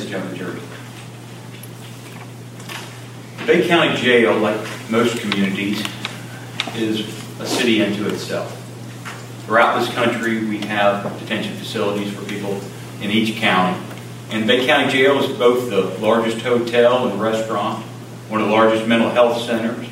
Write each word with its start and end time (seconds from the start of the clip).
and 0.00 0.08
gentlemen, 0.08 0.36
jury. 0.36 0.60
The 3.38 3.44
Bay 3.46 3.68
County 3.68 4.00
Jail, 4.00 4.38
like 4.38 4.58
most 4.90 5.20
communities, 5.20 5.84
is 6.74 7.00
a 7.38 7.46
city 7.46 7.82
unto 7.82 8.06
itself. 8.08 8.58
Throughout 9.44 9.80
this 9.80 9.92
country, 9.92 10.44
we 10.46 10.58
have 10.58 11.18
detention 11.20 11.54
facilities 11.56 12.12
for 12.14 12.24
people 12.24 12.58
in 13.02 13.10
each 13.10 13.36
county. 13.36 13.78
And 14.30 14.46
Bay 14.46 14.64
County 14.66 14.90
Jail 14.90 15.22
is 15.22 15.36
both 15.36 15.68
the 15.68 15.82
largest 16.00 16.40
hotel 16.40 17.08
and 17.08 17.20
restaurant, 17.20 17.84
one 18.28 18.40
of 18.40 18.46
the 18.46 18.52
largest 18.52 18.86
mental 18.86 19.10
health 19.10 19.42
centers. 19.42 19.86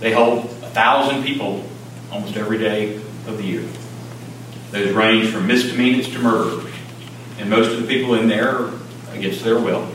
They 0.00 0.12
hold 0.12 0.44
a 0.44 0.70
thousand 0.70 1.24
people 1.24 1.64
almost 2.12 2.36
every 2.36 2.58
day 2.58 2.96
of 3.26 3.38
the 3.38 3.44
year. 3.44 3.64
Those 4.70 4.92
range 4.92 5.30
from 5.32 5.46
misdemeanors 5.46 6.08
to 6.12 6.18
murderers. 6.18 6.70
And 7.38 7.48
most 7.48 7.70
of 7.70 7.80
the 7.80 7.86
people 7.86 8.14
in 8.14 8.28
there 8.28 8.58
are 8.58 8.80
against 9.12 9.44
their 9.44 9.58
will. 9.58 9.88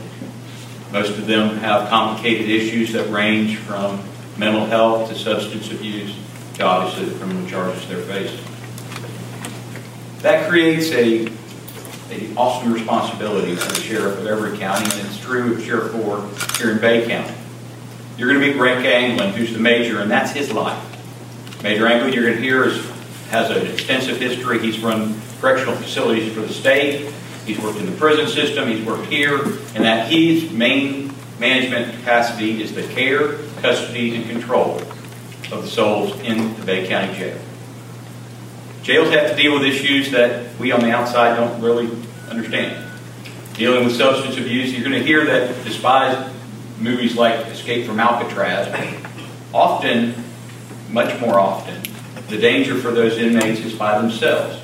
Most 0.92 1.10
of 1.10 1.26
them 1.26 1.56
have 1.58 1.88
complicated 1.88 2.48
issues 2.48 2.92
that 2.92 3.10
range 3.10 3.56
from 3.56 4.02
mental 4.36 4.66
health 4.66 5.08
to 5.08 5.14
substance 5.14 5.70
abuse 5.70 6.14
to 6.54 6.64
obviously 6.64 7.06
the 7.06 7.18
criminal 7.18 7.46
charges 7.48 7.86
they're 7.88 8.02
facing. 8.02 8.44
That 10.22 10.48
creates 10.48 10.90
a, 10.92 11.26
a 12.10 12.34
awesome 12.36 12.72
responsibility 12.72 13.54
for 13.56 13.68
the 13.72 13.80
sheriff 13.80 14.18
of 14.18 14.26
every 14.26 14.56
county, 14.58 14.84
and 14.98 15.06
it's 15.06 15.18
true 15.18 15.54
of 15.54 15.62
Sheriff 15.62 15.92
Ford 15.92 16.24
here 16.58 16.70
in 16.70 16.78
Bay 16.78 17.06
County. 17.06 17.34
You're 18.16 18.28
going 18.28 18.40
to 18.40 18.46
meet 18.46 18.58
Rick 18.58 18.84
Anglin, 18.86 19.32
who's 19.32 19.52
the 19.52 19.58
major, 19.58 20.00
and 20.00 20.10
that's 20.10 20.32
his 20.32 20.50
life. 20.50 20.82
Major 21.62 21.86
Anglin, 21.86 22.12
you're 22.12 22.24
going 22.24 22.36
to 22.36 22.42
hear, 22.42 22.64
is, 22.64 22.84
has 23.28 23.50
an 23.50 23.66
extensive 23.66 24.18
history. 24.18 24.58
He's 24.58 24.78
run 24.80 25.20
correctional 25.40 25.76
facilities 25.76 26.32
for 26.32 26.40
the 26.40 26.52
state. 26.52 27.12
He's 27.46 27.58
worked 27.60 27.78
in 27.78 27.86
the 27.86 27.96
prison 27.96 28.26
system. 28.26 28.68
He's 28.68 28.84
worked 28.84 29.06
here, 29.06 29.40
and 29.74 29.84
that 29.84 30.10
his 30.10 30.50
main 30.50 31.12
management 31.38 31.94
capacity 31.94 32.60
is 32.62 32.74
the 32.74 32.82
care, 32.82 33.38
custody, 33.62 34.16
and 34.16 34.28
control 34.28 34.80
of 35.52 35.62
the 35.62 35.68
souls 35.68 36.18
in 36.20 36.56
the 36.56 36.66
Bay 36.66 36.88
County 36.88 37.16
Jail. 37.16 37.38
Jails 38.82 39.10
have 39.10 39.30
to 39.30 39.36
deal 39.36 39.54
with 39.54 39.62
issues 39.62 40.10
that 40.10 40.56
we 40.58 40.72
on 40.72 40.80
the 40.80 40.90
outside 40.90 41.36
don't 41.36 41.60
really 41.60 41.88
understand. 42.28 42.84
Dealing 43.54 43.84
with 43.84 43.96
substance 43.96 44.36
abuse, 44.36 44.72
you're 44.72 44.86
going 44.86 45.00
to 45.00 45.04
hear 45.04 45.24
that 45.24 45.64
despite 45.64 46.30
movies 46.80 47.16
like 47.16 47.46
Escape 47.46 47.86
from 47.86 48.00
Alcatraz, 48.00 48.68
often, 49.54 50.14
much 50.90 51.18
more 51.20 51.38
often, 51.38 51.82
the 52.28 52.38
danger 52.38 52.76
for 52.76 52.90
those 52.90 53.18
inmates 53.18 53.60
is 53.60 53.74
by 53.74 54.00
themselves. 54.00 54.60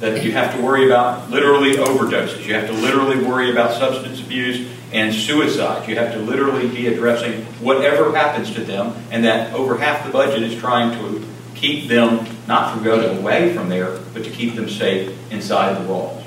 That 0.00 0.24
you 0.24 0.32
have 0.32 0.54
to 0.56 0.62
worry 0.62 0.86
about 0.86 1.30
literally 1.30 1.74
overdoses. 1.74 2.44
You 2.46 2.54
have 2.54 2.66
to 2.68 2.72
literally 2.72 3.22
worry 3.22 3.50
about 3.50 3.74
substance 3.74 4.20
abuse 4.20 4.66
and 4.92 5.14
suicide. 5.14 5.88
You 5.88 5.96
have 5.96 6.12
to 6.14 6.18
literally 6.18 6.68
be 6.68 6.86
addressing 6.86 7.44
whatever 7.60 8.14
happens 8.16 8.52
to 8.54 8.60
them, 8.62 8.94
and 9.10 9.24
that 9.24 9.52
over 9.52 9.76
half 9.76 10.04
the 10.06 10.10
budget 10.10 10.42
is 10.42 10.58
trying 10.58 10.98
to 10.98 11.26
keep 11.54 11.88
them 11.88 12.26
not 12.48 12.72
from 12.72 12.82
going 12.82 13.18
away 13.18 13.54
from 13.54 13.68
there, 13.68 13.98
but 14.14 14.24
to 14.24 14.30
keep 14.30 14.54
them 14.54 14.68
safe 14.68 15.14
inside 15.30 15.80
the 15.80 15.86
walls. 15.86 16.24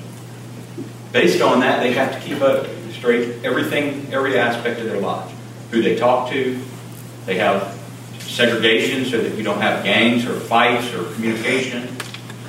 Based 1.12 1.42
on 1.42 1.60
that, 1.62 1.82
they 1.82 1.94
have 1.94 2.14
to 2.14 2.20
keep 2.28 2.42
up 2.42 2.68
straight 2.92 3.44
everything, 3.44 4.14
every 4.14 4.38
aspect 4.38 4.80
of 4.80 4.86
their 4.86 5.00
lives. 5.00 5.34
Who 5.72 5.82
they 5.82 5.96
talk 5.96 6.30
to, 6.32 6.60
they 7.26 7.36
have 7.36 7.78
segregation 8.20 9.06
so 9.06 9.22
that 9.22 9.36
you 9.36 9.44
don't 9.44 9.62
have 9.62 9.84
gangs 9.84 10.26
or 10.26 10.40
fights 10.40 10.94
or 10.94 11.12
communication. 11.14 11.88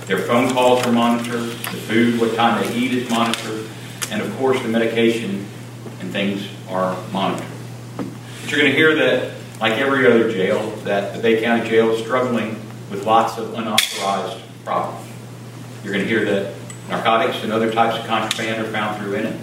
Their 0.06 0.19
phone 0.19 0.50
calls 0.52 0.84
are 0.84 0.92
monitored, 0.92 1.48
the 1.48 1.80
food, 1.88 2.20
what 2.20 2.34
time 2.34 2.62
they 2.62 2.74
eat 2.74 2.92
is 2.92 3.08
monitored, 3.08 3.66
and 4.11 4.20
of 4.20 4.36
course 4.36 4.61
the 4.61 4.69
medication 4.69 5.46
and 6.00 6.12
things 6.12 6.46
are 6.69 6.94
monitored. 7.11 7.46
But 7.96 8.50
you're 8.50 8.61
going 8.61 8.70
to 8.70 8.77
hear 8.77 8.94
that, 8.96 9.33
like 9.61 9.78
every 9.78 10.06
other 10.06 10.30
jail, 10.30 10.70
that 10.84 11.14
the 11.14 11.22
Bay 11.22 11.40
County 11.42 11.67
Jail 11.68 11.90
is 11.92 12.02
struggling 12.02 12.51
with 12.90 13.06
lots 13.06 13.39
of 13.39 13.55
unauthorized 13.55 14.42
problems. 14.62 15.08
You're 15.83 15.95
going 15.95 16.05
to 16.05 16.08
hear 16.08 16.24
that 16.27 16.55
narcotics 16.90 17.42
and 17.42 17.50
other 17.50 17.73
types 17.73 17.98
of 17.98 18.06
contraband 18.06 18.64
are 18.64 18.70
found 18.70 19.00
through 19.00 19.14
in 19.14 19.24
it, 19.24 19.40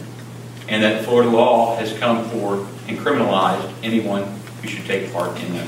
and 0.68 0.84
that 0.84 1.06
Florida 1.06 1.31
law 1.31 1.75
has 1.78 1.97
come 1.97 2.30
forward 2.30 2.68
and 2.88 3.00
criminalized 3.00 3.74
anyone 3.81 4.24
who 4.62 4.68
should 4.68 4.86
take 4.86 5.12
part 5.12 5.36
in 5.41 5.53
those. 5.53 5.68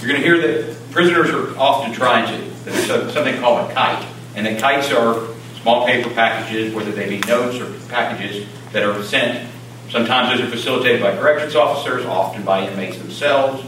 You're 0.00 0.08
going 0.08 0.22
to 0.22 0.26
hear 0.26 0.38
that 0.40 0.90
prisoners 0.90 1.28
are 1.30 1.54
often 1.58 1.92
trying 1.92 2.26
to. 2.28 2.47
There's 2.68 3.12
something 3.12 3.38
called 3.40 3.70
a 3.70 3.74
kite, 3.74 4.06
and 4.34 4.46
the 4.46 4.56
kites 4.60 4.90
are 4.92 5.28
small 5.60 5.86
paper 5.86 6.10
packages, 6.10 6.74
whether 6.74 6.92
they 6.92 7.08
be 7.08 7.18
notes 7.26 7.58
or 7.58 7.72
packages 7.88 8.46
that 8.72 8.82
are 8.82 9.02
sent. 9.02 9.50
Sometimes 9.90 10.38
those 10.38 10.46
are 10.46 10.50
facilitated 10.50 11.00
by 11.00 11.16
corrections 11.16 11.54
officers, 11.56 12.04
often 12.04 12.44
by 12.44 12.68
inmates 12.68 12.98
themselves, 12.98 13.64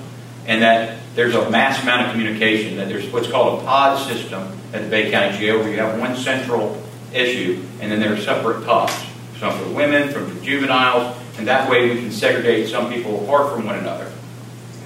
and 0.47 0.63
that 0.63 0.99
there's 1.15 1.35
a 1.35 1.51
mass 1.51 1.83
amount 1.83 2.07
of 2.07 2.13
communication, 2.13 2.77
that 2.77 2.89
there's 2.89 3.11
what's 3.13 3.31
called 3.31 3.61
a 3.61 3.65
pod 3.65 3.99
system 4.07 4.57
at 4.73 4.83
the 4.83 4.89
Bay 4.89 5.11
County 5.11 5.37
Jail 5.39 5.59
where 5.59 5.71
you 5.71 5.79
have 5.79 5.99
one 5.99 6.15
central 6.17 6.81
issue 7.13 7.63
and 7.81 7.91
then 7.91 8.01
there 8.01 8.13
are 8.13 8.19
separate 8.19 8.65
pods. 8.65 8.93
Some 9.39 9.59
for 9.59 9.69
women, 9.71 10.13
some 10.13 10.27
for 10.27 10.45
juveniles, 10.45 11.17
and 11.39 11.49
that 11.49 11.69
way 11.71 11.91
we 11.91 11.97
can 11.97 12.13
segregate 12.13 12.69
some 12.69 12.93
people 12.93 13.25
apart 13.25 13.53
from 13.53 13.67
one 13.67 13.79
another 13.79 14.13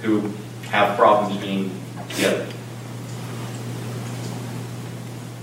who 0.01 0.31
have 0.69 0.97
problems 0.97 1.39
being 1.41 1.71
together. 2.09 2.47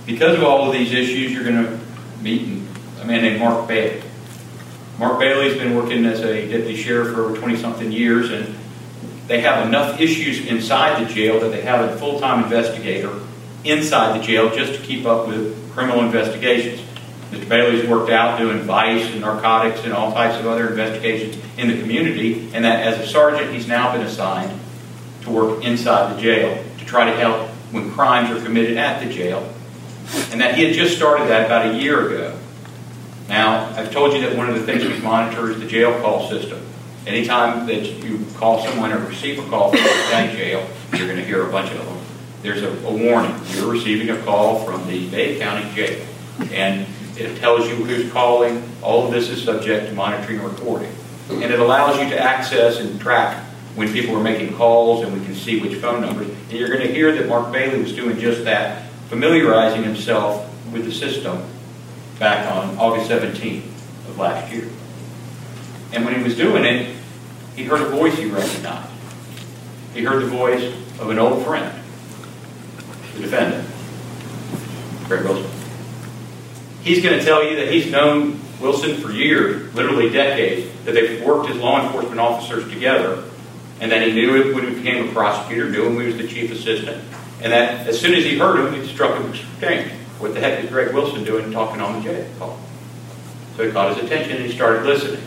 Because 0.06 0.36
of 0.36 0.42
all 0.42 0.66
of 0.66 0.72
these 0.72 0.92
issues, 0.92 1.32
you're 1.32 1.44
going 1.44 1.64
to 1.64 1.78
meet 2.22 2.60
a 3.00 3.04
man 3.04 3.22
named 3.22 3.40
Mark 3.40 3.68
Bailey. 3.68 4.02
Mark 4.98 5.18
Bailey's 5.18 5.56
been 5.56 5.76
working 5.76 6.04
as 6.06 6.20
a 6.20 6.48
deputy 6.48 6.76
sheriff 6.76 7.14
for 7.14 7.24
over 7.24 7.36
20 7.36 7.56
something 7.56 7.90
years, 7.90 8.30
and 8.30 8.54
they 9.28 9.40
have 9.40 9.66
enough 9.66 10.00
issues 10.00 10.46
inside 10.46 11.04
the 11.04 11.12
jail 11.12 11.40
that 11.40 11.50
they 11.50 11.62
have 11.62 11.88
a 11.88 11.96
full 11.98 12.18
time 12.20 12.44
investigator 12.44 13.20
inside 13.64 14.18
the 14.18 14.24
jail 14.24 14.50
just 14.54 14.74
to 14.74 14.80
keep 14.80 15.06
up 15.06 15.28
with 15.28 15.72
criminal 15.72 16.04
investigations. 16.04 16.80
Mr. 17.30 17.48
Bailey's 17.48 17.88
worked 17.88 18.10
out 18.10 18.38
doing 18.38 18.58
vice 18.62 19.10
and 19.12 19.20
narcotics 19.20 19.84
and 19.84 19.92
all 19.92 20.12
types 20.12 20.38
of 20.38 20.46
other 20.46 20.68
investigations 20.68 21.42
in 21.56 21.68
the 21.68 21.80
community, 21.80 22.50
and 22.52 22.64
that 22.64 22.86
as 22.86 22.98
a 23.00 23.06
sergeant, 23.06 23.52
he's 23.52 23.68
now 23.68 23.92
been 23.92 24.02
assigned 24.02 24.58
to 25.22 25.30
work 25.30 25.64
inside 25.64 26.14
the 26.14 26.20
jail 26.20 26.62
to 26.78 26.84
try 26.84 27.04
to 27.04 27.16
help 27.16 27.48
when 27.70 27.90
crimes 27.92 28.30
are 28.30 28.44
committed 28.44 28.76
at 28.76 29.02
the 29.02 29.12
jail. 29.12 29.48
And 30.30 30.40
that 30.40 30.54
he 30.54 30.64
had 30.64 30.74
just 30.74 30.96
started 30.96 31.28
that 31.28 31.46
about 31.46 31.74
a 31.74 31.78
year 31.78 32.08
ago. 32.08 32.38
Now, 33.28 33.70
I've 33.76 33.90
told 33.92 34.12
you 34.12 34.20
that 34.22 34.36
one 34.36 34.48
of 34.48 34.54
the 34.54 34.64
things 34.64 34.84
we 34.84 34.98
monitor 34.98 35.50
is 35.50 35.58
the 35.58 35.66
jail 35.66 35.98
call 36.00 36.28
system. 36.28 36.60
Anytime 37.06 37.66
that 37.66 37.84
you 37.84 38.24
call 38.36 38.64
someone 38.64 38.92
or 38.92 38.98
receive 38.98 39.38
a 39.38 39.48
call 39.48 39.70
from 39.70 39.82
the 39.82 40.06
county 40.10 40.36
jail, 40.36 40.66
you're 40.94 41.06
going 41.06 41.18
to 41.18 41.24
hear 41.24 41.46
a 41.46 41.50
bunch 41.50 41.70
of 41.72 41.84
them. 41.84 41.98
There's 42.42 42.62
a, 42.62 42.70
a 42.86 42.92
warning. 42.92 43.34
You're 43.50 43.70
receiving 43.70 44.10
a 44.10 44.22
call 44.22 44.64
from 44.64 44.86
the 44.88 45.08
Bay 45.10 45.38
County 45.38 45.72
jail. 45.74 46.04
And 46.52 46.86
it 47.16 47.38
tells 47.38 47.68
you 47.68 47.76
who's 47.76 48.10
calling. 48.12 48.62
All 48.82 49.06
of 49.06 49.12
this 49.12 49.28
is 49.30 49.42
subject 49.42 49.88
to 49.88 49.94
monitoring 49.94 50.40
and 50.40 50.50
recording. 50.50 50.92
And 51.30 51.44
it 51.44 51.60
allows 51.60 52.00
you 52.00 52.08
to 52.10 52.18
access 52.18 52.80
and 52.80 53.00
track 53.00 53.42
when 53.74 53.92
people 53.92 54.16
are 54.16 54.22
making 54.22 54.54
calls 54.56 55.04
and 55.04 55.12
we 55.18 55.24
can 55.24 55.34
see 55.34 55.60
which 55.60 55.74
phone 55.76 56.00
numbers. 56.00 56.28
And 56.28 56.52
you're 56.52 56.68
going 56.68 56.86
to 56.86 56.92
hear 56.92 57.12
that 57.12 57.28
Mark 57.28 57.52
Bailey 57.52 57.80
was 57.80 57.92
doing 57.92 58.18
just 58.18 58.44
that, 58.44 58.90
familiarizing 59.12 59.82
himself 59.82 60.48
with 60.72 60.86
the 60.86 60.90
system 60.90 61.44
back 62.18 62.50
on 62.50 62.78
August 62.78 63.10
17th 63.10 63.62
of 64.08 64.16
last 64.16 64.50
year. 64.50 64.66
And 65.92 66.06
when 66.06 66.14
he 66.14 66.22
was 66.22 66.34
doing 66.34 66.64
it, 66.64 66.96
he 67.54 67.64
heard 67.64 67.82
a 67.82 67.90
voice 67.90 68.16
he 68.16 68.24
recognized. 68.24 68.88
He 69.92 70.02
heard 70.02 70.22
the 70.22 70.28
voice 70.28 70.64
of 70.98 71.10
an 71.10 71.18
old 71.18 71.44
friend, 71.44 71.78
the 73.16 73.20
defendant, 73.20 73.68
Greg 75.08 75.24
Wilson. 75.24 75.50
He's 76.82 77.02
going 77.02 77.18
to 77.18 77.22
tell 77.22 77.44
you 77.44 77.56
that 77.56 77.70
he's 77.70 77.92
known 77.92 78.40
Wilson 78.62 78.96
for 78.96 79.12
years, 79.12 79.74
literally 79.74 80.08
decades, 80.08 80.72
that 80.86 80.92
they've 80.92 81.22
worked 81.22 81.50
as 81.50 81.58
law 81.58 81.84
enforcement 81.84 82.18
officers 82.18 82.66
together, 82.72 83.24
and 83.78 83.92
that 83.92 84.06
he 84.06 84.14
knew 84.14 84.42
him 84.42 84.54
when 84.54 84.70
he 84.70 84.74
became 84.74 85.06
a 85.06 85.12
prosecutor, 85.12 85.68
knew 85.68 85.84
him 85.84 85.96
when 85.96 86.06
he 86.06 86.12
was 86.14 86.16
the 86.16 86.28
chief 86.28 86.50
assistant, 86.50 87.04
and 87.42 87.52
that 87.52 87.86
as 87.86 88.00
soon 88.00 88.14
as 88.14 88.24
he 88.24 88.38
heard 88.38 88.58
him, 88.58 88.74
it 88.80 88.86
struck 88.86 89.20
him 89.20 89.34
strange. 89.56 89.90
What 90.18 90.34
the 90.34 90.40
heck 90.40 90.62
is 90.62 90.70
Greg 90.70 90.94
Wilson 90.94 91.24
doing 91.24 91.50
talking 91.50 91.80
on 91.80 92.00
the 92.00 92.08
jail 92.08 92.26
call? 92.38 92.58
So 93.56 93.66
he 93.66 93.72
caught 93.72 93.96
his 93.96 94.04
attention 94.04 94.36
and 94.36 94.46
he 94.46 94.52
started 94.52 94.84
listening. 94.86 95.22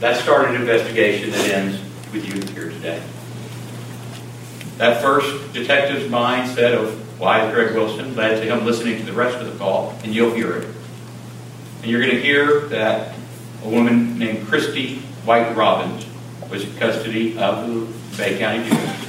That 0.00 0.16
started 0.22 0.54
an 0.54 0.62
investigation 0.62 1.30
that 1.30 1.50
ends 1.50 1.78
with 2.12 2.26
you 2.26 2.54
here 2.54 2.70
today. 2.70 3.02
That 4.78 5.02
first 5.02 5.52
detective's 5.52 6.10
mindset 6.10 6.74
of 6.74 7.20
why 7.20 7.46
is 7.46 7.54
Greg 7.54 7.74
Wilson 7.74 8.16
led 8.16 8.40
to 8.40 8.46
him 8.50 8.64
listening 8.64 8.96
to 8.96 9.04
the 9.04 9.12
rest 9.12 9.36
of 9.36 9.52
the 9.52 9.58
call, 9.58 9.94
and 10.02 10.14
you'll 10.14 10.32
hear 10.32 10.56
it. 10.56 10.68
And 11.82 11.90
you're 11.90 12.00
going 12.00 12.14
to 12.14 12.22
hear 12.22 12.60
that 12.68 13.14
a 13.62 13.68
woman 13.68 14.18
named 14.18 14.48
Christy 14.48 15.00
White 15.26 15.54
Robbins 15.54 16.06
was 16.50 16.64
in 16.64 16.74
custody 16.78 17.38
of 17.38 17.68
the 17.68 18.16
Bay 18.16 18.38
County 18.38 18.68
Jail. 18.68 18.99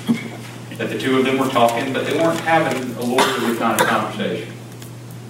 That 0.82 0.90
the 0.90 0.98
two 0.98 1.20
of 1.20 1.26
them 1.26 1.38
were 1.38 1.48
talking, 1.48 1.94
but 1.94 2.08
they 2.08 2.18
weren't 2.18 2.40
having 2.40 2.82
a 2.82 3.02
lawyerly 3.02 3.56
kind 3.60 3.80
of 3.80 3.86
conversation. 3.86 4.52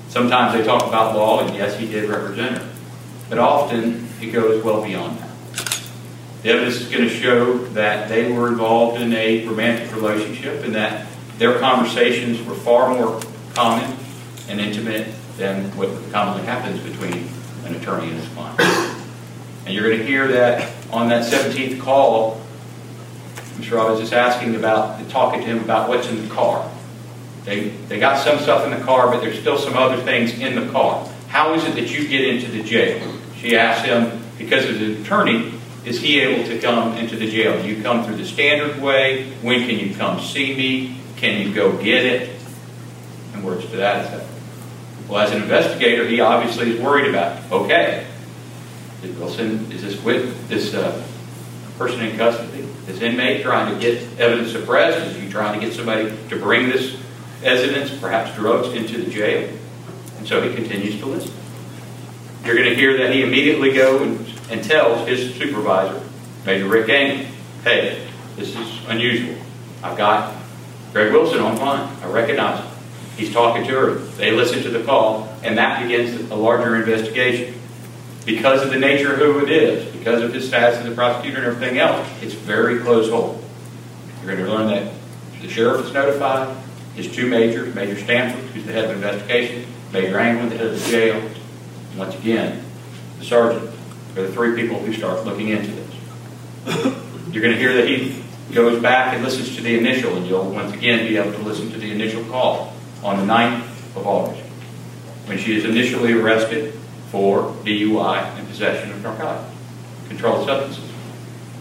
Sometimes 0.07 0.57
they 0.57 0.63
talk 0.63 0.87
about 0.87 1.13
law, 1.13 1.45
and 1.45 1.53
yes, 1.53 1.77
he 1.77 1.87
did 1.87 2.09
represent 2.09 2.59
her. 2.59 2.69
but 3.29 3.37
often 3.37 4.07
it 4.21 4.31
goes 4.31 4.63
well 4.63 4.81
beyond 4.81 5.19
that. 5.19 5.29
The 6.43 6.51
evidence 6.51 6.75
is 6.79 6.87
going 6.87 7.03
to 7.03 7.09
show 7.09 7.57
that 7.73 8.07
they 8.07 8.31
were 8.31 8.47
involved 8.47 9.01
in 9.01 9.11
a 9.11 9.45
romantic 9.45 9.93
relationship 9.93 10.63
and 10.63 10.73
that 10.73 11.05
their 11.37 11.59
conversations 11.59 12.41
were 12.47 12.55
far 12.55 12.93
more 12.93 13.21
common 13.53 13.97
and 14.47 14.61
intimate 14.61 15.09
than 15.35 15.65
what 15.75 15.89
commonly 16.13 16.45
happens 16.45 16.79
between 16.79 17.27
an 17.65 17.75
attorney 17.75 18.07
and 18.07 18.21
his 18.21 18.29
client. 18.29 18.57
And 19.65 19.73
you're 19.73 19.89
going 19.89 19.99
to 19.99 20.05
hear 20.05 20.29
that 20.29 20.71
on 20.93 21.09
that 21.09 21.29
17th 21.29 21.81
call, 21.81 22.39
Mr. 23.61 23.77
Robbins 23.77 24.01
is 24.01 24.11
asking 24.11 24.55
about, 24.55 25.07
talking 25.09 25.39
to 25.41 25.45
him 25.45 25.59
about 25.59 25.87
what's 25.87 26.07
in 26.07 26.27
the 26.27 26.33
car. 26.33 26.69
They, 27.45 27.69
they 27.69 27.99
got 27.99 28.17
some 28.17 28.39
stuff 28.39 28.65
in 28.65 28.77
the 28.77 28.83
car, 28.83 29.11
but 29.11 29.21
there's 29.21 29.39
still 29.39 29.57
some 29.57 29.77
other 29.77 30.01
things 30.01 30.39
in 30.39 30.55
the 30.55 30.71
car. 30.71 31.07
How 31.27 31.53
is 31.53 31.63
it 31.65 31.75
that 31.75 31.91
you 31.91 32.07
get 32.07 32.21
into 32.21 32.49
the 32.49 32.63
jail? 32.63 33.15
She 33.37 33.55
asked 33.55 33.85
him, 33.85 34.19
because 34.37 34.65
as 34.65 34.81
an 34.81 35.01
attorney, 35.01 35.53
is 35.85 36.01
he 36.01 36.19
able 36.19 36.43
to 36.47 36.59
come 36.59 36.97
into 36.97 37.15
the 37.15 37.29
jail? 37.29 37.61
Do 37.61 37.67
you 37.67 37.81
come 37.83 38.03
through 38.03 38.17
the 38.17 38.25
standard 38.25 38.81
way? 38.81 39.31
When 39.41 39.67
can 39.67 39.79
you 39.79 39.95
come 39.95 40.19
see 40.19 40.55
me? 40.55 40.97
Can 41.17 41.47
you 41.47 41.53
go 41.53 41.71
get 41.81 42.05
it? 42.05 42.39
And 43.33 43.43
words 43.43 43.65
to 43.69 43.77
that 43.77 44.05
effect. 44.05 44.29
Well, 45.07 45.19
as 45.21 45.31
an 45.31 45.43
investigator, 45.43 46.07
he 46.07 46.19
obviously 46.19 46.71
is 46.71 46.81
worried 46.81 47.09
about, 47.09 47.51
okay, 47.51 48.07
Wilson, 49.17 49.71
is 49.71 49.81
this 49.81 50.01
with 50.03 50.47
this 50.47 50.73
uh, 50.73 51.03
person 51.77 52.01
in 52.01 52.15
custody, 52.15 52.50
this 52.91 53.01
inmate 53.01 53.43
trying 53.43 53.73
to 53.73 53.79
get 53.79 54.01
evidence 54.19 54.51
suppressed? 54.51 55.07
Is 55.07 55.15
he 55.15 55.29
trying 55.29 55.59
to 55.59 55.65
get 55.65 55.75
somebody 55.75 56.13
to 56.29 56.35
bring 56.35 56.69
this 56.69 56.97
evidence, 57.43 57.97
perhaps 57.99 58.35
drugs, 58.35 58.69
into 58.73 59.01
the 59.01 59.09
jail? 59.09 59.49
And 60.17 60.27
so 60.27 60.41
he 60.41 60.53
continues 60.53 60.99
to 60.99 61.05
listen. 61.05 61.33
You're 62.45 62.55
going 62.55 62.69
to 62.69 62.75
hear 62.75 62.97
that 62.97 63.13
he 63.13 63.23
immediately 63.23 63.73
goes 63.73 64.01
and, 64.01 64.51
and 64.51 64.63
tells 64.63 65.07
his 65.07 65.35
supervisor, 65.35 66.01
Major 66.45 66.67
Rick 66.67 66.89
Anglin, 66.89 67.31
hey, 67.63 68.07
this 68.35 68.55
is 68.55 68.85
unusual. 68.87 69.35
I've 69.83 69.97
got 69.97 70.35
Greg 70.91 71.11
Wilson 71.11 71.39
on 71.39 71.57
line. 71.57 71.95
I 72.03 72.07
recognize 72.07 72.59
him. 72.59 72.71
He's 73.17 73.31
talking 73.31 73.63
to 73.67 73.71
her. 73.71 73.95
They 73.95 74.31
listen 74.31 74.63
to 74.63 74.69
the 74.69 74.83
call, 74.83 75.29
and 75.43 75.57
that 75.57 75.83
begins 75.83 76.31
a 76.31 76.35
larger 76.35 76.75
investigation. 76.75 77.59
Because 78.25 78.63
of 78.63 78.71
the 78.71 78.79
nature 78.79 79.13
of 79.13 79.19
who 79.19 79.45
it 79.45 79.51
is, 79.51 79.90
because 80.01 80.23
of 80.23 80.33
his 80.33 80.47
status 80.47 80.79
as 80.79 80.87
a 80.87 80.95
prosecutor 80.95 81.37
and 81.37 81.45
everything 81.45 81.77
else, 81.77 82.07
it's 82.23 82.33
very 82.33 82.79
close 82.79 83.07
hold. 83.07 83.45
You're 84.25 84.35
going 84.35 84.47
to 84.47 84.51
learn 84.51 84.67
that 84.69 84.91
the 85.41 85.47
sheriff 85.47 85.85
is 85.85 85.93
notified, 85.93 86.57
his 86.95 87.13
two 87.13 87.27
majors, 87.27 87.75
Major 87.75 87.99
Stanford, 87.99 88.43
who's 88.45 88.65
the 88.65 88.71
head 88.71 88.85
of 88.85 88.95
investigation, 88.95 89.67
Major 89.93 90.19
Anglin, 90.19 90.49
the 90.49 90.57
head 90.57 90.67
of 90.67 90.83
the 90.83 90.89
jail, 90.89 91.17
and 91.17 91.99
once 91.99 92.15
again, 92.15 92.65
the 93.19 93.25
sergeant 93.25 93.69
are 94.15 94.23
the 94.23 94.31
three 94.31 94.59
people 94.59 94.79
who 94.79 94.91
start 94.91 95.23
looking 95.23 95.49
into 95.49 95.69
this. 95.69 95.95
You're 97.31 97.43
going 97.43 97.53
to 97.53 97.59
hear 97.59 97.75
that 97.75 97.87
he 97.87 98.23
goes 98.55 98.81
back 98.81 99.13
and 99.13 99.23
listens 99.23 99.55
to 99.55 99.61
the 99.61 99.77
initial, 99.77 100.17
and 100.17 100.25
you'll 100.25 100.49
once 100.49 100.73
again 100.73 101.07
be 101.07 101.17
able 101.17 101.31
to 101.33 101.43
listen 101.43 101.69
to 101.73 101.77
the 101.77 101.91
initial 101.91 102.23
call 102.25 102.73
on 103.03 103.17
the 103.17 103.31
9th 103.31 103.67
of 103.95 104.07
August, 104.07 104.41
when 105.27 105.37
she 105.37 105.55
is 105.55 105.63
initially 105.63 106.13
arrested 106.13 106.73
for 107.11 107.51
DUI 107.63 108.23
and 108.39 108.47
possession 108.47 108.91
of 108.91 109.03
narcotics, 109.03 109.50
controlled 110.11 110.45
substances. 110.45 110.91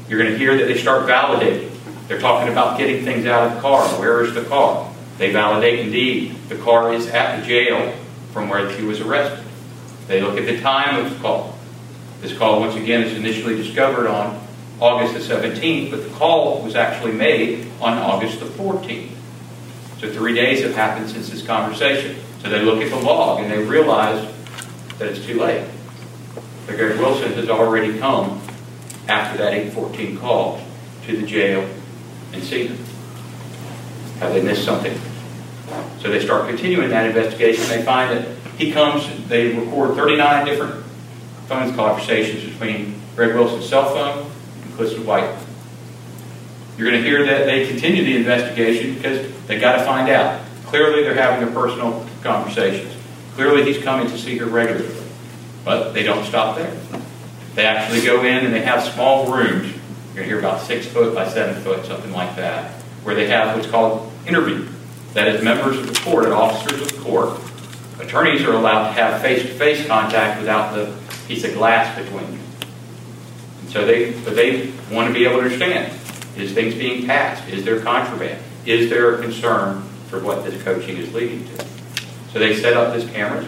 You're 0.08 0.19
going 0.19 0.32
to 0.32 0.38
hear 0.38 0.56
that 0.58 0.64
they 0.64 0.76
start 0.76 1.08
validating. 1.08 1.70
They're 2.08 2.20
talking 2.20 2.50
about 2.50 2.76
getting 2.76 3.05
things 3.05 3.25
out 3.26 3.47
of 3.47 3.55
the 3.55 3.61
car. 3.61 3.87
Where 4.00 4.25
is 4.25 4.35
the 4.35 4.43
car? 4.43 4.93
They 5.19 5.32
validate 5.32 5.81
indeed 5.81 6.35
the 6.49 6.56
car 6.56 6.93
is 6.93 7.06
at 7.08 7.41
the 7.41 7.47
jail 7.47 7.94
from 8.32 8.49
where 8.49 8.75
she 8.76 8.82
was 8.82 9.00
arrested. 9.00 9.47
They 10.08 10.20
look 10.20 10.37
at 10.37 10.47
the 10.47 10.61
time 10.61 11.05
of 11.05 11.12
the 11.12 11.19
call. 11.20 11.56
This 12.20 12.37
call, 12.37 12.61
once 12.61 12.75
again, 12.75 13.02
is 13.02 13.17
initially 13.17 13.56
discovered 13.56 14.08
on 14.08 14.44
August 14.81 15.14
the 15.14 15.35
17th, 15.35 15.91
but 15.91 16.02
the 16.02 16.11
call 16.17 16.62
was 16.62 16.75
actually 16.75 17.12
made 17.12 17.70
on 17.81 17.97
August 17.99 18.41
the 18.41 18.47
14th. 18.47 19.11
So 19.99 20.12
three 20.12 20.35
days 20.35 20.62
have 20.62 20.75
happened 20.75 21.08
since 21.08 21.29
this 21.31 21.47
conversation. 21.47 22.17
So 22.43 22.49
they 22.49 22.62
look 22.62 22.82
at 22.82 22.91
the 22.91 22.97
log 22.97 23.41
and 23.41 23.50
they 23.50 23.62
realize 23.62 24.26
that 24.99 25.08
it's 25.08 25.25
too 25.25 25.38
late. 25.38 25.67
Greg 26.76 26.99
Wilson 26.99 27.32
has 27.32 27.49
already 27.49 27.99
come 27.99 28.40
after 29.08 29.38
that 29.38 29.52
814 29.52 30.19
call 30.19 30.62
to 31.06 31.17
the 31.17 31.26
jail 31.26 31.69
and 32.32 32.43
seen 32.43 32.69
them. 32.69 32.84
Have 34.20 34.34
they 34.34 34.43
missed 34.43 34.64
something? 34.64 34.99
So 36.00 36.11
they 36.11 36.20
start 36.20 36.49
continuing 36.49 36.90
that 36.90 37.06
investigation. 37.06 37.67
They 37.69 37.82
find 37.82 38.17
that 38.17 38.37
he 38.58 38.72
comes, 38.72 39.06
they 39.28 39.55
record 39.55 39.94
39 39.96 40.46
different 40.46 40.84
phone 41.46 41.75
conversations 41.75 42.44
between 42.44 43.00
Greg 43.16 43.34
Wilson's 43.34 43.69
cell 43.69 43.94
phone 43.94 44.31
and 44.62 44.76
Calista 44.76 45.00
White. 45.02 45.34
You're 46.76 46.90
going 46.90 47.02
to 47.02 47.08
hear 47.08 47.25
that 47.26 47.46
they 47.46 47.66
continue 47.66 48.05
the 48.05 48.16
investigation 48.16 48.94
because 48.94 49.31
they 49.46 49.58
got 49.58 49.76
to 49.76 49.84
find 49.84 50.08
out. 50.08 50.43
Clearly, 50.66 51.02
they're 51.02 51.14
having 51.14 51.44
their 51.44 51.55
personal 51.55 52.06
conversations. 52.23 52.94
Clearly, 53.34 53.64
he's 53.64 53.82
coming 53.82 54.08
to 54.08 54.19
see 54.19 54.38
her 54.38 54.46
regularly. 54.46 55.00
But 55.64 55.92
they 55.92 56.02
don't 56.02 56.24
stop 56.24 56.56
there. 56.56 56.76
They 57.54 57.66
actually 57.66 58.02
go 58.02 58.24
in 58.24 58.44
and 58.44 58.54
they 58.54 58.62
have 58.62 58.82
small 58.82 59.32
rooms. 59.32 59.66
You're 59.66 60.14
going 60.14 60.16
to 60.16 60.24
hear 60.24 60.38
about 60.38 60.62
six 60.62 60.86
foot 60.86 61.14
by 61.14 61.28
seven 61.28 61.62
foot, 61.62 61.84
something 61.84 62.12
like 62.12 62.36
that, 62.36 62.72
where 63.02 63.14
they 63.14 63.28
have 63.28 63.56
what's 63.56 63.68
called 63.68 64.12
interview. 64.26 64.68
That 65.14 65.28
is, 65.28 65.42
members 65.42 65.78
of 65.78 65.92
the 65.92 66.00
court 66.00 66.24
and 66.24 66.32
officers 66.32 66.80
of 66.80 66.92
the 66.92 67.02
court. 67.02 67.40
Attorneys 68.00 68.42
are 68.44 68.52
allowed 68.52 68.88
to 68.88 68.92
have 68.92 69.20
face-to-face 69.20 69.86
contact 69.86 70.40
without 70.40 70.74
the 70.74 70.96
piece 71.26 71.44
of 71.44 71.52
glass 71.54 71.96
between 71.98 72.24
them. 72.24 72.40
And 73.60 73.70
so 73.70 73.84
they, 73.84 74.12
but 74.22 74.34
they 74.36 74.72
want 74.90 75.08
to 75.08 75.14
be 75.14 75.24
able 75.24 75.38
to 75.38 75.42
understand 75.42 75.92
is 76.36 76.52
things 76.52 76.74
being 76.74 77.06
passed? 77.06 77.48
Is 77.48 77.64
there 77.64 77.80
contraband? 77.80 78.42
Is 78.64 78.88
there 78.88 79.14
a 79.14 79.22
concern 79.22 79.82
for 80.08 80.20
what 80.20 80.44
this 80.44 80.62
coaching 80.62 80.96
is 80.96 81.12
leading 81.12 81.44
to? 81.44 81.64
So 82.32 82.38
they 82.38 82.54
set 82.56 82.74
up 82.74 82.94
this 82.94 83.08
cameras, 83.10 83.46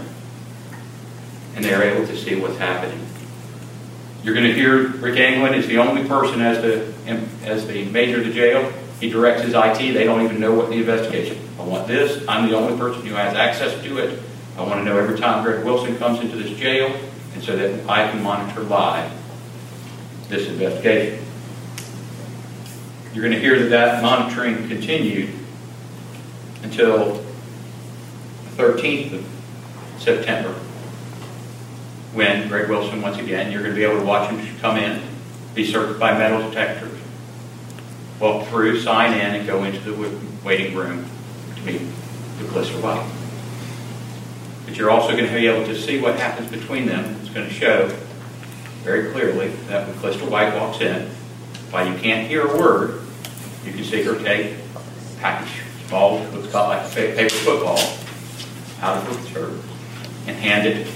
and 1.55 1.65
they're 1.65 1.83
able 1.83 2.07
to 2.07 2.17
see 2.17 2.35
what's 2.41 2.59
happening. 2.59 3.07
You're 4.23 4.35
going 4.35 4.47
to 4.47 4.55
hear 4.55 4.89
Rick 4.89 5.19
Anglin 5.19 5.55
is 5.55 5.67
the 5.67 5.79
only 5.79 6.07
person 6.07 6.41
as 6.41 6.63
the 6.63 6.93
as 7.45 7.67
the 7.67 7.85
major 7.87 8.21
of 8.21 8.27
the 8.27 8.33
jail. 8.33 8.73
He 9.01 9.11
directs 9.11 9.43
his 9.43 9.55
IT. 9.55 9.79
They 9.79 10.05
don't 10.05 10.23
even 10.23 10.39
know 10.39 10.55
what 10.55 10.69
the 10.71 10.77
investigation. 10.77 11.39
I 11.59 11.65
want 11.65 11.89
this. 11.89 12.25
I'm 12.29 12.49
the 12.49 12.57
only 12.57 12.79
person 12.79 13.05
who 13.05 13.15
has 13.15 13.35
access 13.35 13.83
to 13.83 13.99
it. 13.99 14.23
I 14.57 14.63
want 14.63 14.75
to 14.75 14.85
know 14.85 14.97
every 14.97 15.19
time 15.19 15.43
Greg 15.43 15.65
Wilson 15.65 15.97
comes 15.97 16.21
into 16.21 16.37
this 16.37 16.57
jail, 16.57 16.95
and 17.35 17.43
so 17.43 17.57
that 17.57 17.89
I 17.89 18.11
can 18.11 18.23
monitor 18.23 18.63
live 18.63 19.11
this 20.29 20.49
investigation. 20.49 21.25
You're 23.13 23.25
going 23.25 23.35
to 23.35 23.41
hear 23.41 23.59
that 23.59 23.69
that 23.71 24.03
monitoring 24.03 24.69
continued 24.69 25.31
until 26.63 27.23
the 28.45 28.63
13th 28.63 29.15
of 29.15 29.27
September, 29.99 30.55
when 32.15 32.49
Greg 32.49 32.69
Wilson, 32.69 33.01
once 33.01 33.19
again, 33.19 33.51
you're 33.51 33.63
going 33.63 33.75
to 33.75 33.79
be 33.79 33.85
able 33.85 34.01
to 34.01 34.07
watch 34.07 34.31
him 34.31 34.41
come 34.61 34.77
in, 34.77 35.03
be 35.55 35.65
searched 35.65 35.99
by 35.99 36.17
metal 36.17 36.49
detectors, 36.49 36.99
walk 38.21 38.47
through, 38.49 38.81
sign 38.81 39.13
in, 39.13 39.35
and 39.35 39.47
go 39.47 39.65
into 39.65 39.81
the 39.81 40.21
waiting 40.45 40.75
room 40.75 41.07
to 41.57 41.63
meet 41.63 41.81
the 42.39 42.45
White. 42.45 43.11
But 44.67 44.77
you're 44.77 44.91
also 44.91 45.13
going 45.13 45.27
to 45.27 45.35
be 45.35 45.47
able 45.47 45.65
to 45.67 45.77
see 45.77 46.01
what 46.01 46.19
happens 46.19 46.51
between 46.51 46.87
them. 46.87 47.17
It's 47.21 47.31
going 47.31 47.49
to 47.49 47.55
show 47.55 47.89
very 48.83 49.13
clearly 49.13 49.49
that 49.69 49.87
when 49.87 49.99
Calista 49.99 50.25
White 50.27 50.55
walks 50.55 50.81
in, 50.81 51.09
while 51.71 51.87
you 51.87 51.99
can't 51.99 52.29
hear 52.29 52.47
a 52.47 52.57
word, 52.57 53.03
you 53.65 53.73
can 53.73 53.85
see 53.85 54.03
her 54.03 54.19
take 54.23 54.57
a 54.75 55.21
package, 55.21 55.63
small, 55.89 56.21
looks 56.27 56.49
about 56.49 56.69
like 56.69 56.93
a 56.93 57.15
paper 57.15 57.35
football, 57.35 57.79
out 58.83 58.99
of 58.99 59.17
her 59.17 59.33
shirt 59.33 59.53
and 60.27 60.37
hand 60.37 60.67
it 60.67 60.87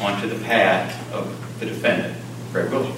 onto 0.00 0.28
the 0.28 0.42
pad 0.44 0.94
of 1.12 1.60
the 1.60 1.66
defendant, 1.66 2.16
Greg 2.52 2.70
Wilson. 2.70 2.94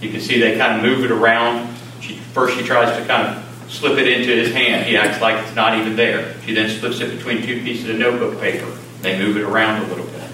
You 0.00 0.10
can 0.10 0.20
see 0.20 0.40
they 0.40 0.56
kind 0.56 0.76
of 0.76 0.82
move 0.82 1.04
it 1.04 1.10
around. 1.10 1.76
She, 2.00 2.16
first 2.16 2.56
she 2.56 2.64
tries 2.64 2.96
to 2.96 3.04
kind 3.06 3.28
of 3.28 3.70
slip 3.70 3.98
it 3.98 4.08
into 4.08 4.34
his 4.34 4.52
hand. 4.52 4.86
He 4.86 4.96
acts 4.96 5.20
like 5.20 5.44
it's 5.44 5.54
not 5.54 5.78
even 5.78 5.96
there. 5.96 6.34
She 6.42 6.54
then 6.54 6.68
slips 6.70 7.00
it 7.00 7.16
between 7.16 7.42
two 7.42 7.62
pieces 7.62 7.88
of 7.88 7.96
notebook 7.96 8.40
paper. 8.40 8.76
They 9.02 9.18
move 9.18 9.36
it 9.36 9.42
around 9.42 9.82
a 9.82 9.86
little 9.86 10.06
bit. 10.06 10.30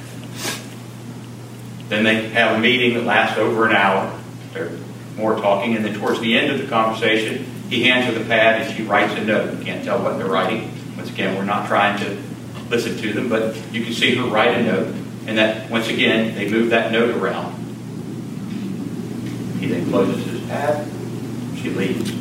Then 1.89 2.05
they 2.05 2.29
have 2.31 2.57
a 2.57 2.59
meeting 2.59 2.95
that 2.95 3.05
lasts 3.05 3.39
over 3.39 3.69
an 3.69 3.77
hour. 3.77 4.19
They're 4.53 4.73
more 5.17 5.37
talking, 5.37 5.77
and 5.77 5.85
then 5.85 5.99
towards 5.99 6.21
the 6.21 6.37
end 6.37 6.51
of 6.51 6.61
the 6.61 6.67
conversation, 6.67 7.45
he 7.69 7.85
hands 7.85 8.07
her 8.07 8.19
the 8.19 8.25
pad 8.25 8.63
and 8.63 8.77
she 8.77 8.83
writes 8.83 9.13
a 9.15 9.25
note. 9.25 9.59
You 9.59 9.65
can't 9.65 9.85
tell 9.85 10.03
what 10.03 10.19
they're 10.19 10.29
writing. 10.29 10.71
Once 10.97 11.11
again, 11.11 11.37
we're 11.37 11.45
not 11.45 11.69
trying 11.69 11.99
to 12.01 12.17
listen 12.71 12.97
to 12.99 13.13
them, 13.13 13.29
but 13.29 13.57
you 13.73 13.85
can 13.85 13.93
see 13.93 14.15
her 14.15 14.25
write 14.25 14.57
a 14.57 14.63
note, 14.63 14.95
and 15.27 15.39
that 15.39 15.71
once 15.71 15.89
again 15.89 16.35
they 16.35 16.49
move 16.49 16.71
that 16.71 16.93
note 16.93 17.15
around. 17.17 17.55
He 19.61 19.67
then 19.67 19.89
closes 19.89 20.25
his 20.25 20.41
pad. 20.49 20.87
She 21.57 21.71
leaves. 21.71 22.13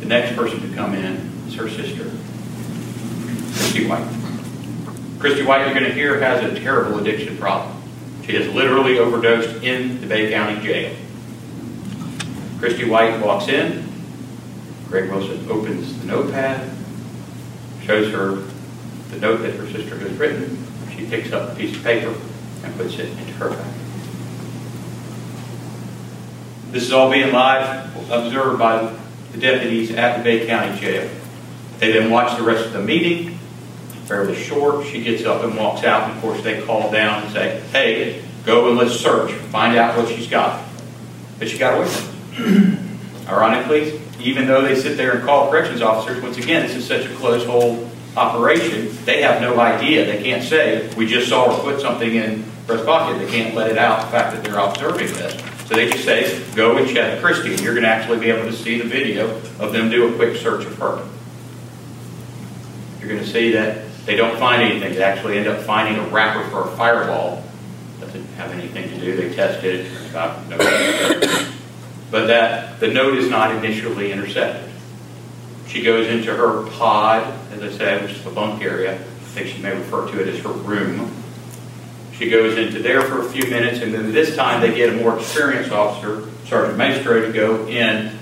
The 0.00 0.06
next 0.06 0.34
person 0.36 0.60
to 0.68 0.74
come 0.74 0.94
in 0.94 1.30
is 1.46 1.54
her 1.54 1.68
sister, 1.68 2.10
Christy 3.54 3.86
White. 3.86 4.08
Christy 5.20 5.44
White, 5.44 5.66
you're 5.66 5.74
going 5.74 5.86
to 5.86 5.92
hear, 5.92 6.18
has 6.18 6.42
a 6.42 6.58
terrible 6.58 6.98
addiction 6.98 7.36
problem. 7.36 7.80
She 8.26 8.34
has 8.34 8.52
literally 8.52 8.98
overdosed 8.98 9.62
in 9.62 10.00
the 10.00 10.06
Bay 10.06 10.32
County 10.32 10.60
Jail. 10.60 10.96
Christy 12.58 12.88
White 12.88 13.20
walks 13.20 13.48
in. 13.48 13.88
Greg 14.88 15.10
Wilson 15.10 15.48
opens 15.50 15.98
the 16.00 16.06
notepad, 16.06 16.70
shows 17.82 18.12
her 18.12 18.42
the 19.10 19.18
note 19.18 19.38
that 19.38 19.54
her 19.54 19.70
sister 19.70 19.96
has 19.98 20.12
written. 20.12 20.64
She 20.96 21.06
picks 21.06 21.32
up 21.32 21.52
a 21.52 21.54
piece 21.54 21.76
of 21.76 21.82
paper 21.82 22.14
and 22.64 22.76
puts 22.76 22.94
it 22.98 23.08
into 23.08 23.32
her 23.34 23.50
bag. 23.50 23.74
This 26.70 26.84
is 26.84 26.92
all 26.92 27.10
being 27.10 27.32
live 27.32 28.10
observed 28.10 28.58
by 28.58 28.94
the 29.32 29.38
deputies 29.38 29.90
at 29.92 30.18
the 30.18 30.24
Bay 30.24 30.46
County 30.46 30.78
Jail. 30.78 31.08
They 31.78 31.92
then 31.92 32.10
watch 32.10 32.36
the 32.38 32.44
rest 32.44 32.66
of 32.66 32.72
the 32.72 32.80
meeting, 32.80 33.38
fairly 34.06 34.34
short. 34.34 34.86
She 34.86 35.02
gets 35.02 35.24
up 35.24 35.42
and 35.42 35.56
walks 35.56 35.84
out, 35.84 36.08
and 36.08 36.16
of 36.16 36.22
course 36.22 36.42
they 36.42 36.62
call 36.62 36.90
down 36.90 37.24
and 37.24 37.32
say, 37.32 37.60
hey, 37.72 38.22
go 38.44 38.68
and 38.68 38.78
let's 38.78 38.94
search, 38.94 39.32
find 39.32 39.76
out 39.76 39.96
what 39.96 40.08
she's 40.08 40.28
got. 40.28 40.64
But 41.38 41.48
she 41.48 41.58
got 41.58 41.76
away 41.76 41.88
from 41.88 42.44
it. 42.46 42.78
Ironically, 43.28 44.00
even 44.20 44.46
though 44.46 44.62
they 44.62 44.74
sit 44.74 44.96
there 44.96 45.12
and 45.12 45.24
call 45.24 45.50
corrections 45.50 45.82
officers, 45.82 46.22
once 46.22 46.38
again, 46.38 46.66
this 46.66 46.76
is 46.76 46.86
such 46.86 47.04
a 47.04 47.14
close 47.16 47.44
hold 47.44 47.90
operation, 48.16 48.90
they 49.04 49.22
have 49.22 49.40
no 49.40 49.58
idea. 49.58 50.04
They 50.04 50.22
can't 50.22 50.42
say, 50.42 50.92
we 50.94 51.06
just 51.06 51.28
saw 51.28 51.54
her 51.54 51.62
put 51.62 51.80
something 51.80 52.14
in 52.14 52.44
her 52.68 52.84
pocket. 52.84 53.18
They 53.18 53.30
can't 53.30 53.54
let 53.54 53.70
it 53.70 53.78
out, 53.78 54.02
the 54.02 54.08
fact 54.08 54.34
that 54.34 54.44
they're 54.44 54.58
observing 54.58 55.08
this. 55.14 55.34
So 55.66 55.74
they 55.74 55.90
just 55.90 56.04
say, 56.04 56.42
go 56.54 56.76
and 56.76 56.88
check 56.88 57.20
Christy, 57.20 57.52
and 57.52 57.60
you're 57.60 57.74
going 57.74 57.84
to 57.84 57.90
actually 57.90 58.18
be 58.20 58.30
able 58.30 58.50
to 58.50 58.56
see 58.56 58.78
the 58.78 58.84
video 58.84 59.30
of 59.58 59.72
them 59.72 59.90
do 59.90 60.12
a 60.12 60.16
quick 60.16 60.36
search 60.36 60.66
of 60.66 60.76
her. 60.78 61.08
You're 62.98 63.08
going 63.08 63.22
to 63.22 63.26
see 63.26 63.52
that 63.52 63.84
they 64.04 64.16
don't 64.16 64.38
find 64.38 64.62
anything. 64.62 64.94
They 64.94 65.02
actually 65.02 65.38
end 65.38 65.48
up 65.48 65.60
finding 65.62 65.96
a 66.02 66.06
wrapper 66.08 66.48
for 66.50 66.68
a 66.68 66.76
fireball. 66.76 67.42
Doesn't 68.00 68.26
have 68.34 68.50
anything 68.50 68.90
to 68.90 68.98
do. 69.00 69.16
They 69.16 69.34
tested 69.34 69.86
it. 69.86 69.92
But 72.10 72.26
that 72.26 72.80
the 72.80 72.88
note 72.88 73.14
is 73.14 73.30
not 73.30 73.54
initially 73.56 74.12
intercepted. 74.12 74.70
She 75.66 75.82
goes 75.82 76.06
into 76.06 76.34
her 76.34 76.66
pod, 76.72 77.32
as 77.52 77.62
I 77.62 77.76
said, 77.76 78.02
which 78.02 78.12
is 78.12 78.24
the 78.24 78.30
bunk 78.30 78.62
area. 78.62 78.94
I 78.94 79.34
think 79.34 79.48
she 79.48 79.62
may 79.62 79.74
refer 79.74 80.10
to 80.10 80.20
it 80.20 80.28
as 80.28 80.40
her 80.40 80.52
room. 80.52 81.10
She 82.12 82.28
goes 82.28 82.58
into 82.58 82.82
there 82.82 83.02
for 83.02 83.26
a 83.26 83.30
few 83.30 83.48
minutes, 83.50 83.80
and 83.80 83.92
then 83.94 84.12
this 84.12 84.36
time 84.36 84.60
they 84.60 84.74
get 84.74 84.92
a 84.92 84.96
more 84.96 85.18
experienced 85.18 85.72
officer, 85.72 86.28
Sergeant 86.46 86.76
Maestro, 86.76 87.26
to 87.26 87.32
go 87.32 87.66
in 87.66 88.18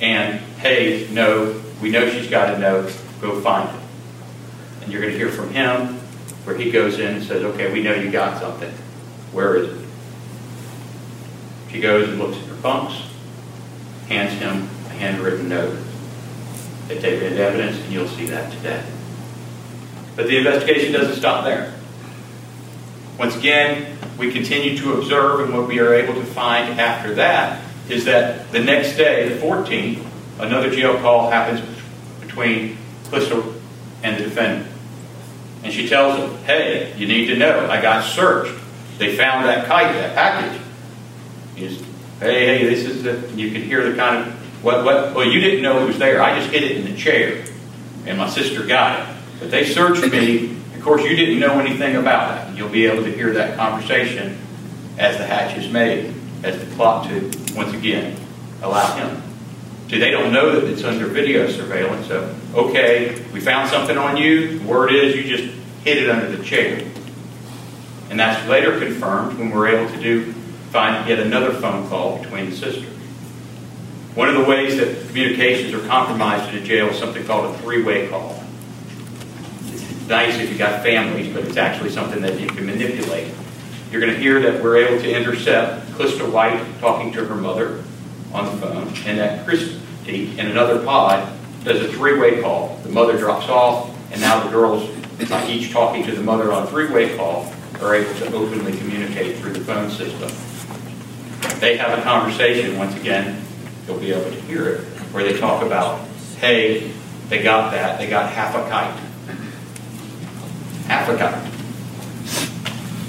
and, 0.00 0.40
hey, 0.58 1.06
no, 1.12 1.60
we 1.80 1.90
know 1.90 2.08
she's 2.10 2.28
got 2.28 2.54
a 2.54 2.58
note, 2.58 2.96
go 3.20 3.40
find 3.40 3.68
it. 3.68 3.82
And 4.82 4.92
you're 4.92 5.02
going 5.02 5.12
to 5.12 5.18
hear 5.18 5.30
from 5.30 5.50
him 5.50 5.98
where 6.44 6.56
he 6.56 6.70
goes 6.70 6.98
in 6.98 7.16
and 7.16 7.24
says, 7.24 7.42
okay, 7.42 7.72
we 7.72 7.82
know 7.82 7.94
you 7.94 8.10
got 8.10 8.40
something. 8.40 8.72
Where 9.32 9.56
is 9.56 9.68
it? 9.68 9.88
She 11.70 11.80
goes 11.80 12.08
and 12.08 12.18
looks 12.18 12.36
at 12.36 12.44
her 12.44 12.54
bunks, 12.56 13.02
hands 14.08 14.32
him 14.34 14.68
a 14.86 14.90
handwritten 14.90 15.48
note. 15.48 15.76
They 16.88 16.98
take 16.98 17.20
it 17.20 17.32
into 17.32 17.42
evidence, 17.42 17.78
and 17.78 17.92
you'll 17.92 18.08
see 18.08 18.26
that 18.26 18.52
today. 18.52 18.82
But 20.16 20.26
the 20.26 20.36
investigation 20.36 20.92
doesn't 20.92 21.16
stop 21.16 21.44
there. 21.44 21.74
Once 23.18 23.36
again, 23.36 23.96
we 24.18 24.32
continue 24.32 24.76
to 24.78 24.94
observe, 24.94 25.40
and 25.40 25.54
what 25.54 25.66
we 25.66 25.78
are 25.80 25.94
able 25.94 26.14
to 26.14 26.24
find 26.24 26.80
after 26.80 27.14
that 27.14 27.62
is 27.88 28.04
that 28.04 28.50
the 28.52 28.60
next 28.60 28.96
day, 28.96 29.28
the 29.28 29.36
14th, 29.36 30.04
another 30.38 30.70
jail 30.70 30.98
call 30.98 31.30
happens 31.30 31.60
between 32.20 32.76
Calista 33.08 33.42
and 34.02 34.18
the 34.18 34.24
defendant. 34.24 34.70
And 35.62 35.72
she 35.72 35.88
tells 35.88 36.18
him, 36.18 36.36
hey, 36.44 36.94
you 36.96 37.06
need 37.06 37.26
to 37.26 37.36
know, 37.36 37.68
I 37.70 37.80
got 37.80 38.04
searched. 38.04 38.54
They 38.98 39.16
found 39.16 39.46
that 39.46 39.66
kite, 39.66 39.92
that 39.94 40.14
package. 40.14 40.60
He's, 41.56 41.80
hey, 42.20 42.58
hey, 42.58 42.64
this 42.66 42.84
is 42.84 43.02
the, 43.02 43.32
you 43.34 43.50
can 43.50 43.62
hear 43.62 43.90
the 43.90 43.96
kind 43.96 44.28
of, 44.28 44.33
what, 44.64 44.84
what, 44.84 45.14
well, 45.14 45.26
you 45.26 45.40
didn't 45.40 45.62
know 45.62 45.82
it 45.82 45.86
was 45.86 45.98
there. 45.98 46.20
I 46.22 46.38
just 46.38 46.50
hid 46.50 46.64
it 46.64 46.76
in 46.76 46.84
the 46.84 46.96
chair, 46.96 47.44
and 48.06 48.18
my 48.18 48.28
sister 48.28 48.64
got 48.66 48.98
it. 48.98 49.16
But 49.38 49.50
they 49.50 49.64
searched 49.64 50.10
me 50.10 50.54
of 50.84 50.88
course, 50.88 51.02
you 51.04 51.16
didn't 51.16 51.38
know 51.38 51.58
anything 51.60 51.96
about 51.96 52.28
that. 52.28 52.54
You'll 52.54 52.68
be 52.68 52.84
able 52.84 53.04
to 53.04 53.10
hear 53.10 53.32
that 53.32 53.56
conversation 53.56 54.36
as 54.98 55.16
the 55.16 55.24
hatch 55.24 55.56
is 55.56 55.72
made, 55.72 56.14
as 56.42 56.58
the 56.58 56.66
plot 56.76 57.08
to, 57.08 57.22
once 57.56 57.72
again, 57.72 58.14
allow 58.60 58.94
him. 58.94 59.22
See, 59.88 59.98
they 59.98 60.10
don't 60.10 60.30
know 60.30 60.60
that 60.60 60.70
it's 60.70 60.84
under 60.84 61.06
video 61.06 61.48
surveillance, 61.48 62.06
so, 62.08 62.36
okay, 62.52 63.18
we 63.32 63.40
found 63.40 63.70
something 63.70 63.96
on 63.96 64.18
you. 64.18 64.58
The 64.58 64.66
word 64.66 64.92
is 64.92 65.16
you 65.16 65.22
just 65.24 65.54
hid 65.84 66.02
it 66.02 66.10
under 66.10 66.36
the 66.36 66.44
chair. 66.44 66.86
And 68.10 68.20
that's 68.20 68.46
later 68.46 68.78
confirmed 68.78 69.38
when 69.38 69.52
we're 69.52 69.68
able 69.68 69.90
to 69.90 70.02
do 70.02 70.32
find 70.70 71.08
yet 71.08 71.18
another 71.18 71.54
phone 71.54 71.88
call 71.88 72.18
between 72.18 72.50
the 72.50 72.56
sisters. 72.56 72.93
One 74.14 74.28
of 74.28 74.36
the 74.36 74.44
ways 74.44 74.76
that 74.76 75.08
communications 75.08 75.74
are 75.74 75.84
compromised 75.88 76.54
in 76.54 76.62
a 76.62 76.64
jail 76.64 76.88
is 76.88 76.98
something 76.98 77.26
called 77.26 77.52
a 77.52 77.58
three-way 77.58 78.06
call 78.08 78.40
It's 79.72 80.08
nice 80.08 80.38
if 80.38 80.52
you 80.52 80.56
got 80.56 80.84
families, 80.84 81.34
but 81.34 81.44
it's 81.44 81.56
actually 81.56 81.90
something 81.90 82.22
that 82.22 82.38
you 82.38 82.46
can 82.46 82.64
manipulate. 82.64 83.34
You're 83.90 84.00
going 84.00 84.12
to 84.12 84.18
hear 84.18 84.40
that 84.40 84.62
we're 84.62 84.76
able 84.76 85.02
to 85.02 85.12
intercept 85.12 85.92
Calista 85.94 86.24
White 86.24 86.64
talking 86.78 87.12
to 87.12 87.24
her 87.24 87.34
mother 87.34 87.82
on 88.32 88.46
the 88.46 88.64
phone, 88.64 88.86
and 89.04 89.18
that 89.18 89.44
Christy 89.44 90.38
in 90.38 90.46
another 90.46 90.84
pod 90.84 91.28
does 91.64 91.80
a 91.80 91.92
three-way 91.92 92.40
call. 92.40 92.78
The 92.84 92.90
mother 92.90 93.18
drops 93.18 93.48
off, 93.48 93.90
and 94.12 94.20
now 94.20 94.44
the 94.44 94.50
girls, 94.50 94.88
by 95.28 95.44
each 95.48 95.72
talking 95.72 96.04
to 96.04 96.12
the 96.12 96.22
mother 96.22 96.52
on 96.52 96.62
a 96.62 96.66
three-way 96.68 97.16
call, 97.16 97.52
are 97.80 97.96
able 97.96 98.14
to 98.20 98.32
openly 98.32 98.78
communicate 98.78 99.38
through 99.38 99.54
the 99.54 99.60
phone 99.60 99.90
system. 99.90 100.30
They 101.58 101.76
have 101.78 101.98
a 101.98 102.02
conversation, 102.02 102.78
once 102.78 102.94
again, 102.96 103.43
you'll 103.86 103.98
be 103.98 104.12
able 104.12 104.30
to 104.30 104.40
hear 104.42 104.68
it, 104.68 104.80
where 105.12 105.24
they 105.24 105.38
talk 105.38 105.62
about, 105.62 106.06
hey, 106.38 106.92
they 107.28 107.42
got 107.42 107.72
that, 107.72 107.98
they 107.98 108.08
got 108.08 108.30
half 108.30 108.54
a 108.54 108.68
kite. 108.68 108.98
Half 110.86 111.08
a 111.08 111.16
kite. 111.16 111.34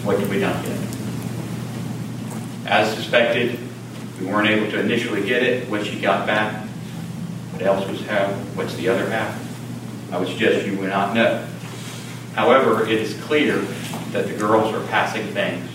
What 0.05 0.19
did 0.19 0.29
we 0.29 0.39
not 0.39 0.63
get? 0.63 0.79
As 2.65 2.95
suspected, 2.95 3.59
we 4.19 4.25
weren't 4.27 4.47
able 4.47 4.69
to 4.71 4.79
initially 4.79 5.25
get 5.25 5.43
it. 5.43 5.69
What 5.69 5.85
she 5.85 5.99
got 5.99 6.25
back, 6.25 6.65
what 7.51 7.61
else 7.61 7.87
was 7.87 8.01
half? 8.01 8.31
What's 8.55 8.75
the 8.75 8.89
other 8.89 9.09
half? 9.09 9.41
I 10.11 10.17
would 10.17 10.27
suggest 10.27 10.65
you 10.65 10.77
would 10.77 10.89
not 10.89 11.13
know. 11.13 11.47
However, 12.33 12.85
it 12.85 13.01
is 13.01 13.19
clear 13.23 13.57
that 14.11 14.27
the 14.27 14.37
girls 14.37 14.73
are 14.73 14.85
passing 14.87 15.25
things 15.27 15.69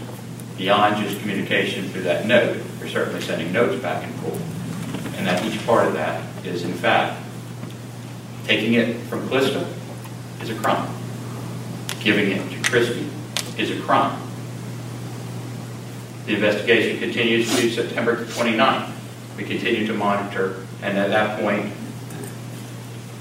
beyond 0.57 0.97
just 1.03 1.21
communication 1.21 1.89
through 1.89 2.03
that 2.03 2.27
note. 2.27 2.59
They're 2.79 2.89
certainly 2.89 3.21
sending 3.21 3.53
notes 3.53 3.81
back 3.83 4.05
and 4.05 4.15
forth. 4.17 4.50
And 5.21 5.29
that 5.29 5.45
each 5.45 5.65
part 5.67 5.87
of 5.87 5.93
that 5.93 6.25
is, 6.47 6.65
in 6.65 6.73
fact, 6.73 7.23
taking 8.47 8.73
it 8.73 8.97
from 9.03 9.29
Calista 9.29 9.69
is 10.41 10.49
a 10.49 10.55
crime 10.55 10.97
giving 12.01 12.31
it 12.31 12.51
to 12.51 12.71
Christy 12.71 13.07
is 13.59 13.71
a 13.71 13.81
crime. 13.83 14.21
The 16.27 16.35
investigation 16.35 16.99
continues 16.99 17.55
to 17.57 17.71
September 17.71 18.25
29th. 18.25 18.93
We 19.37 19.45
continue 19.45 19.87
to 19.87 19.95
monitor, 19.95 20.67
and 20.83 20.97
at 20.97 21.11
that 21.11 21.41
point, 21.41 21.73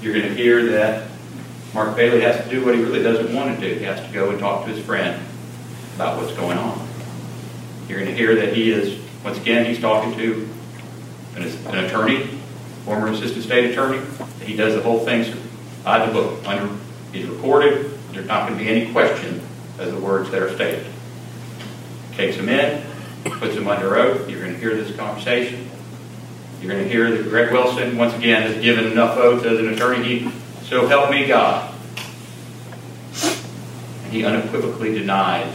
you're 0.00 0.14
going 0.14 0.28
to 0.28 0.34
hear 0.34 0.66
that 0.72 1.08
Mark 1.74 1.96
Bailey 1.96 2.22
has 2.22 2.42
to 2.44 2.50
do 2.50 2.64
what 2.64 2.74
he 2.74 2.82
really 2.82 3.02
doesn't 3.02 3.34
want 3.34 3.58
to 3.58 3.68
do. 3.68 3.78
He 3.78 3.84
has 3.84 4.04
to 4.06 4.12
go 4.12 4.30
and 4.30 4.38
talk 4.38 4.64
to 4.66 4.72
his 4.72 4.84
friend 4.84 5.22
about 5.94 6.20
what's 6.20 6.34
going 6.36 6.58
on. 6.58 6.86
You're 7.88 7.98
going 7.98 8.10
to 8.10 8.16
hear 8.16 8.34
that 8.36 8.54
he 8.54 8.70
is, 8.70 9.00
once 9.24 9.38
again, 9.38 9.66
he's 9.66 9.80
talking 9.80 10.16
to 10.18 10.48
an, 11.42 11.84
attorney, 11.84 12.26
former 12.84 13.08
assistant 13.08 13.44
state 13.44 13.70
attorney. 13.70 14.04
He 14.42 14.56
does 14.56 14.74
the 14.74 14.82
whole 14.82 15.04
thing 15.04 15.34
by 15.84 16.04
the 16.04 16.12
book. 16.12 16.46
Under, 16.46 16.74
he's 17.12 17.26
recorded, 17.26 17.98
there's 18.12 18.26
not 18.26 18.48
going 18.48 18.58
to 18.58 18.64
be 18.64 18.70
any 18.70 18.92
question 18.92 19.40
as 19.78 19.92
the 19.92 20.00
words 20.00 20.30
that 20.30 20.42
are 20.42 20.54
stated. 20.54 20.86
Takes 22.12 22.36
them 22.36 22.48
in, 22.48 22.84
puts 23.24 23.54
them 23.54 23.68
under 23.68 23.96
oath. 23.96 24.28
You're 24.28 24.40
going 24.40 24.52
to 24.52 24.58
hear 24.58 24.74
this 24.76 24.94
conversation. 24.96 25.70
You're 26.60 26.72
going 26.72 26.84
to 26.84 26.90
hear 26.90 27.10
that 27.10 27.28
Greg 27.30 27.52
Wilson, 27.52 27.96
once 27.96 28.14
again, 28.14 28.42
has 28.42 28.62
given 28.62 28.84
enough 28.84 29.16
oath 29.16 29.44
as 29.46 29.58
an 29.58 29.68
attorney. 29.68 30.02
He, 30.02 30.32
so 30.64 30.86
help 30.86 31.10
me 31.10 31.26
God. 31.26 31.74
And 34.04 34.12
he 34.12 34.24
unequivocally 34.24 34.94
denies 34.94 35.54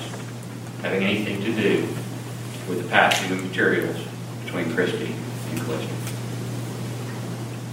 having 0.81 1.03
anything 1.03 1.41
to 1.41 1.53
do 1.53 1.81
with 2.67 2.81
the 2.81 2.89
passing 2.89 3.31
of 3.31 3.43
materials 3.43 3.97
between 4.43 4.73
Christy 4.73 5.14
and. 5.59 5.89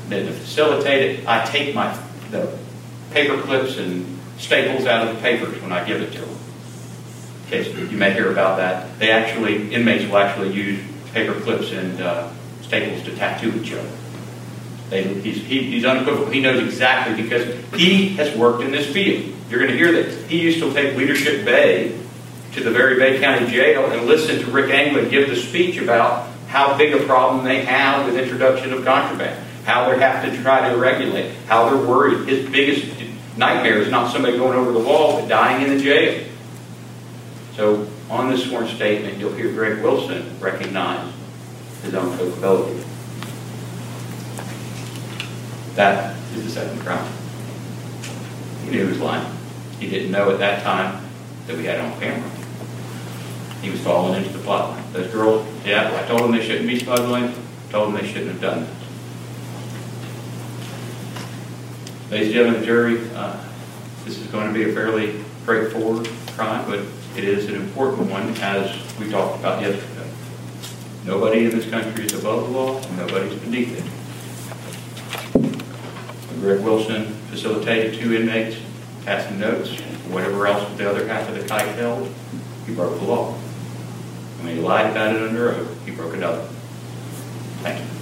Then 0.09 0.27
to 0.27 0.33
facilitate 0.33 1.21
it, 1.21 1.27
I 1.27 1.45
take 1.45 1.75
my 1.75 1.99
the 2.31 2.59
paper 3.13 3.41
clips 3.43 3.79
and 3.79 4.19
staples 4.39 4.87
out 4.87 5.07
of 5.07 5.15
the 5.15 5.21
papers 5.21 5.61
when 5.63 5.73
I 5.73 5.85
give 5.85 6.01
it 6.01 6.13
to 6.13 6.21
them. 6.21 6.39
Okay, 7.47 7.65
so 7.65 7.79
you 7.79 7.97
may 7.97 8.13
hear 8.13 8.33
about 8.33 8.57
that. 8.57 8.99
They 8.99 9.11
actually, 9.11 9.73
inmates 9.73 10.05
will 10.07 10.19
actually 10.19 10.53
use 10.53 10.83
paper 11.13 11.39
clips 11.41 11.71
and 11.73 12.01
uh, 12.01 12.31
staples 12.63 13.03
to 13.05 13.15
tattoo 13.15 13.53
each 13.61 13.73
other. 13.73 13.91
They, 14.89 15.03
he's, 15.21 15.45
he, 15.45 15.63
he's 15.71 15.85
unequivocal. 15.85 16.31
He 16.31 16.41
knows 16.41 16.63
exactly 16.63 17.23
because 17.23 17.55
he 17.75 18.11
has 18.17 18.37
worked 18.37 18.63
in 18.63 18.73
this 18.73 18.91
field. 18.91 19.35
You're 19.51 19.61
going 19.61 19.71
to 19.71 19.77
hear 19.77 19.93
that 19.93 20.31
he 20.31 20.41
used 20.41 20.61
to 20.61 20.73
take 20.73 20.97
Leadership 20.97 21.45
Bay 21.45 21.99
to 22.53 22.63
the 22.63 22.71
very 22.71 22.99
Bay 22.99 23.21
County 23.21 23.51
Jail 23.51 23.91
and 23.91 24.07
listen 24.07 24.39
to 24.41 24.51
Rick 24.51 24.71
Anglin 24.71 25.11
give 25.11 25.29
the 25.29 25.37
speech 25.37 25.77
about 25.77 26.32
how 26.53 26.77
big 26.77 26.93
a 26.93 27.03
problem 27.07 27.45
they 27.45 27.65
have 27.65 28.05
with 28.05 28.15
introduction 28.15 28.75
of 28.75 28.85
contraband, 28.85 29.43
how 29.65 29.89
they 29.89 29.99
have 29.99 30.23
to 30.23 30.43
try 30.43 30.69
to 30.69 30.77
regulate, 30.77 31.35
how 31.47 31.71
they're 31.71 31.89
worried. 31.89 32.29
His 32.29 32.47
biggest 32.51 32.93
nightmare 33.39 33.79
is 33.79 33.91
not 33.91 34.13
somebody 34.13 34.37
going 34.37 34.59
over 34.59 34.71
the 34.71 34.79
wall, 34.79 35.19
but 35.19 35.29
dying 35.29 35.67
in 35.67 35.75
the 35.75 35.83
jail. 35.83 36.29
So 37.57 37.89
on 38.11 38.31
this 38.31 38.45
sworn 38.45 38.69
statement, 38.69 39.17
you'll 39.17 39.33
hear 39.33 39.51
Greg 39.51 39.83
Wilson 39.83 40.39
recognize 40.41 41.11
his 41.85 41.95
own 41.95 42.15
culpability. 42.19 42.85
That 45.75 46.15
is 46.35 46.45
the 46.45 46.51
second 46.51 46.81
crime. 46.81 47.11
He 48.65 48.73
knew 48.73 48.83
he 48.83 48.89
was 48.91 49.01
lying. 49.01 49.27
He 49.81 49.89
didn't 49.89 50.11
know 50.11 50.31
at 50.31 50.39
that 50.41 50.63
time 50.63 51.03
that 51.47 51.57
we 51.57 51.65
had 51.65 51.79
it 51.79 51.81
on 51.81 51.99
camera. 51.99 52.31
He 53.63 53.71
was 53.71 53.81
falling 53.81 54.23
into 54.23 54.37
the 54.37 54.43
plot. 54.43 54.79
Those 54.93 55.11
girls, 55.13 55.47
yeah, 55.65 55.99
I 56.03 56.07
told 56.09 56.23
them 56.23 56.33
they 56.33 56.45
shouldn't 56.45 56.67
be 56.67 56.81
smuggling, 56.81 57.33
told 57.71 57.95
them 57.95 58.01
they 58.01 58.07
shouldn't 58.07 58.33
have 58.33 58.41
done 58.41 58.65
this. 58.65 58.77
Ladies 62.11 62.27
and 62.27 62.35
gentlemen 62.35 62.65
jury, 62.65 63.09
uh, 63.15 63.41
this 64.05 64.19
is 64.19 64.27
going 64.27 64.49
to 64.49 64.53
be 64.53 64.69
a 64.69 64.75
fairly 64.75 65.23
straightforward 65.43 66.09
crime, 66.33 66.69
but 66.69 66.81
it 67.17 67.25
is 67.25 67.49
an 67.49 67.55
important 67.55 68.11
one, 68.11 68.35
as 68.39 68.71
we 68.99 69.09
talked 69.09 69.39
about 69.39 69.63
yesterday. 69.63 70.11
Nobody 71.05 71.45
in 71.45 71.53
this 71.53 71.71
country 71.71 72.05
is 72.05 72.13
above 72.15 72.45
the 72.45 72.51
law, 72.51 72.83
and 72.83 72.97
nobody's 72.97 73.39
beneath 73.39 73.79
it. 73.79 73.85
Greg 76.41 76.61
Wilson 76.65 77.07
facilitated 77.31 78.01
two 78.01 78.13
inmates 78.15 78.57
passing 79.05 79.39
notes, 79.39 79.71
whatever 80.11 80.47
else 80.47 80.77
the 80.77 80.89
other 80.89 81.07
half 81.07 81.29
of 81.29 81.37
the 81.37 81.47
kite 81.47 81.77
held, 81.77 82.13
he 82.67 82.75
broke 82.75 82.99
the 82.99 83.05
law. 83.05 83.39
When 84.43 84.57
he 84.57 84.61
lied 84.61 84.91
about 84.91 85.15
it 85.15 85.23
under 85.23 85.53
oath, 85.53 85.87
he 85.87 85.93
broke 85.93 86.15
another. 86.15 86.43
Thank 87.63 87.79
you. 87.79 88.02